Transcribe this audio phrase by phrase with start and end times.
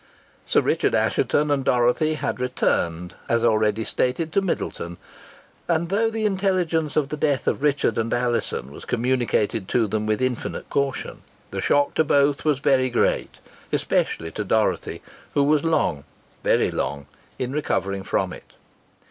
[0.47, 4.97] Sir Richard Assheton and Dorothy had returned, as already stated, to Middleton;
[5.67, 10.07] and, though the intelligence of the death of Richard and Alizon was communicated to them
[10.07, 13.39] with infinite caution, the shock to both was very great,
[13.71, 15.03] especially to Dorothy,
[15.35, 16.03] who was long
[16.43, 17.05] very long
[17.37, 18.53] in recovering from it.